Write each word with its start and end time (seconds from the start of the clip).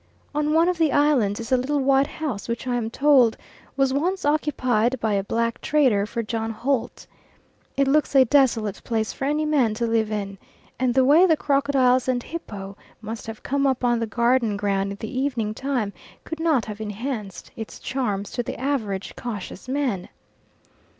On 0.33 0.51
one 0.53 0.67
of 0.67 0.79
the 0.79 0.91
islands 0.91 1.39
is 1.39 1.51
a 1.51 1.57
little 1.57 1.77
white 1.79 2.07
house 2.07 2.49
which 2.49 2.65
I 2.65 2.73
am 2.73 2.89
told 2.89 3.37
was 3.77 3.93
once 3.93 4.25
occupied 4.25 4.99
by 4.99 5.13
a 5.13 5.23
black 5.23 5.61
trader 5.61 6.07
for 6.07 6.23
John 6.23 6.49
Holt. 6.49 7.05
It 7.77 7.87
looks 7.87 8.15
a 8.15 8.25
desolate 8.25 8.83
place 8.83 9.13
for 9.13 9.25
any 9.25 9.45
man 9.45 9.75
to 9.75 9.85
live 9.85 10.11
in, 10.11 10.39
and 10.79 10.95
the 10.95 11.05
way 11.05 11.27
the 11.27 11.37
crocodiles 11.37 12.07
and 12.07 12.23
hippo 12.23 12.75
must 12.99 13.27
have 13.27 13.43
come 13.43 13.67
up 13.67 13.83
on 13.83 13.99
the 13.99 14.07
garden 14.07 14.57
ground 14.57 14.91
in 14.93 14.97
the 14.99 15.19
evening 15.19 15.53
time 15.53 15.93
could 16.23 16.39
not 16.39 16.65
have 16.65 16.81
enhanced 16.81 17.51
its 17.55 17.77
charms 17.77 18.31
to 18.31 18.41
the 18.41 18.59
average 18.59 19.13
cautious 19.15 19.67
man. 19.69 20.09